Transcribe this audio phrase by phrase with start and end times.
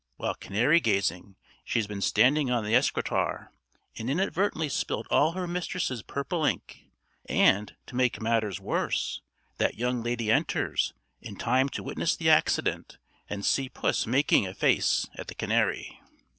[0.15, 3.51] While canary gazing, she has been standing on the escritoire,
[3.95, 6.85] and inadvertently spilled all her mistress's purple ink;
[7.29, 9.21] and, to make matters worse,
[9.57, 12.97] that young lady enters, in time to witness the accident
[13.29, 16.01] and see puss making a face at the canary.